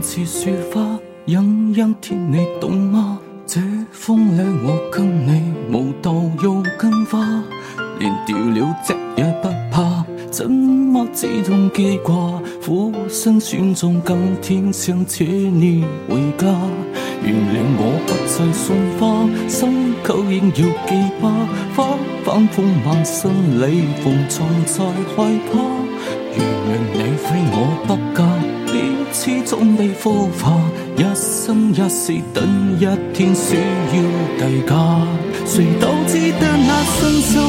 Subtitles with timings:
[0.00, 3.18] 似雪花，隐隐天，你懂吗？
[3.46, 3.60] 这
[3.92, 7.18] 风里我跟你无道又跟花，
[7.98, 12.40] 连掉了职也不怕，怎么只懂记挂？
[12.60, 16.46] 俯身选中今天想请你回家，
[17.22, 20.54] 原谅我不再送花，心口应要
[20.86, 21.30] 记疤，
[21.74, 23.30] 花瓣风漫心
[23.60, 24.84] 里逢藏在
[25.16, 25.58] 害怕，
[26.36, 26.38] 原
[26.68, 28.18] 谅你非我不嫁。
[28.70, 28.74] 彼
[29.10, 30.60] 此终被孵化，
[30.96, 33.98] 一生一世等一天需要
[34.38, 35.00] 代价。
[35.46, 37.40] 谁都知得那双手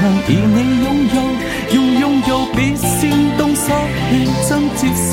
[0.00, 1.16] 能而你拥有，
[1.74, 2.88] 要拥有别煽
[3.36, 3.66] 动失
[4.08, 4.10] 去
[4.48, 5.08] 真接受。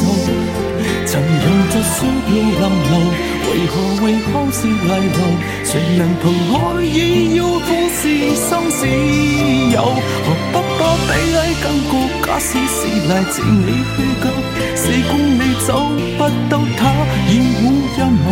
[1.05, 1.95] 曾让这血
[2.27, 2.93] 路淋流，
[3.47, 5.19] 为何为何是泥流？
[5.63, 8.01] 谁能凭爱意要富士
[8.35, 8.79] 生死
[9.73, 9.75] 有？
[10.23, 11.93] 何不把悲哀更过
[12.25, 14.25] 假使是来自你虚构？
[14.75, 15.69] 时光里走
[16.17, 16.79] 不到他，
[17.31, 17.65] 厌恶
[17.95, 18.25] 一梦。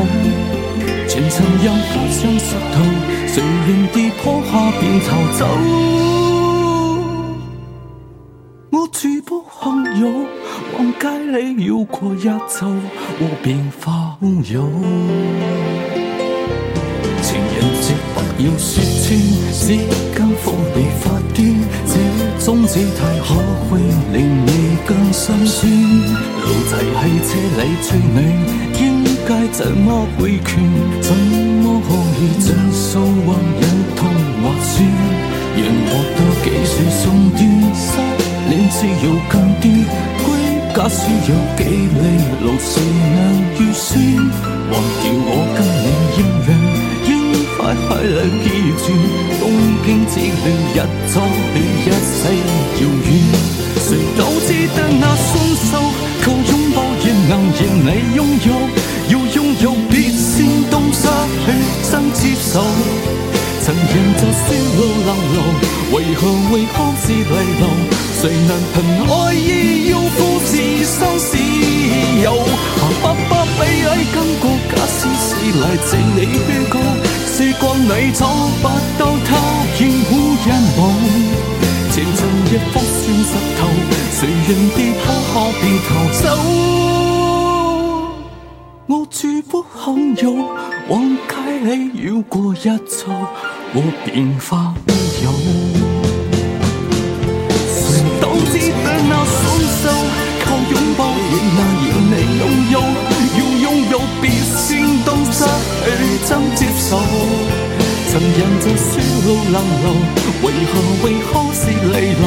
[1.08, 1.34] 前尘
[1.64, 2.76] 又花上石头，
[3.28, 5.42] 谁愿地坡下便逃走？
[8.76, 10.10] 我绝不幸有，
[10.74, 12.68] 往街里绕过一周，
[13.22, 14.70] 我便化乌有。
[17.22, 19.08] 情人节不要说穿，
[19.54, 21.40] 时间风里发端，
[21.88, 23.30] 这种姿态可
[23.70, 23.80] 会
[24.12, 24.50] 令你
[24.86, 25.72] 更心酸？
[25.72, 28.20] 路齐汽车里追你，
[28.84, 28.84] 应
[29.26, 30.52] 该怎么挥拳？
[31.02, 31.90] 怎么可
[32.20, 33.40] 以将数或
[38.76, 39.64] 恋只有更短。
[40.24, 40.28] 归
[40.76, 42.04] 家需要几里
[42.44, 42.72] 路，谁
[43.16, 43.18] 能
[43.60, 43.96] 预算？
[44.72, 46.54] 忘掉我跟你一样，
[47.08, 47.12] 应
[47.56, 47.58] 快
[47.88, 48.46] 快两记
[48.84, 48.86] 住。
[49.40, 49.44] 东
[49.86, 50.78] 京之恋，一
[51.14, 51.16] 早
[51.54, 52.20] 比一世
[52.76, 53.08] 遥远。
[53.80, 55.72] 谁都知得那双手。
[56.22, 58.50] 靠拥抱亦能让你拥有，
[59.10, 60.36] 要拥有别先
[60.70, 61.08] 动失
[61.46, 61.48] 去
[61.90, 62.52] 真接受。
[63.62, 63.84] 曾人
[64.18, 64.46] 在雪
[64.76, 65.38] 路冷流，
[65.94, 67.64] 为何为何是泪流？
[68.26, 71.38] 谁能凭爱意要富士生死
[72.24, 72.34] 有？
[72.34, 76.76] 何不把悲哀跟过假使是来自你虚构？
[77.28, 78.26] 时光里找
[78.64, 78.66] 不
[78.98, 79.30] 到他，
[79.78, 80.82] 厌恶一梦。
[81.92, 82.20] 前尘
[82.50, 83.62] 亦复算石头，
[84.10, 85.88] 谁人跌坡下便逃
[86.24, 86.26] 走？
[88.88, 90.26] 我绝不幸有，
[90.90, 91.70] 往街里
[92.02, 93.06] 绕过一周，
[93.76, 94.90] 我便化乌
[95.24, 95.26] 有。
[98.36, 99.40] 谁都知得那双
[99.82, 99.84] 手，
[100.44, 102.76] 靠拥抱亦能让你拥有，
[103.38, 104.24] 要拥有别
[104.58, 104.64] 先
[105.04, 105.40] 动失
[105.86, 105.90] 去
[106.26, 107.00] 怎接受？
[108.12, 108.92] 曾人在雪
[109.26, 109.86] 路冷流，
[110.44, 110.74] 为何
[111.04, 112.24] 为何是泪流？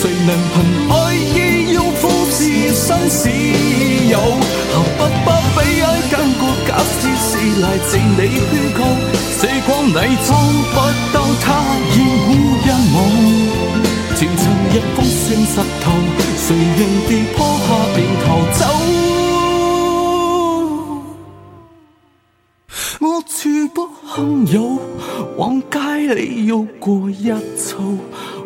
[0.00, 0.54] 谁能凭
[0.90, 1.36] 爱意
[1.74, 2.38] 要富士
[2.74, 3.28] 生死
[4.08, 4.14] 有？
[4.72, 7.30] 何不把悲哀感过假使是
[7.60, 8.80] 来自你虚构？
[9.38, 9.92] 时光里
[10.26, 10.28] 装
[10.72, 10.76] 不
[11.12, 11.46] 到他
[11.96, 11.96] 厌
[12.28, 12.45] 恶。
[14.18, 15.92] 前尘亦风算石头，
[16.38, 18.60] 谁愿跌坡下便逃走？
[22.98, 24.80] 我绝不幸有，
[25.36, 25.78] 往街
[26.14, 27.98] 里绕过一周，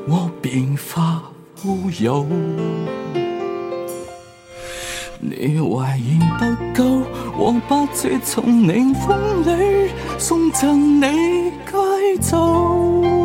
[0.08, 1.22] 我便化
[1.64, 2.26] 乌有。
[5.20, 6.44] 你怀疑不
[6.74, 6.82] 够，
[7.38, 9.88] 我把这丛凌风里
[10.18, 11.02] 送赠你
[11.64, 13.19] 街走。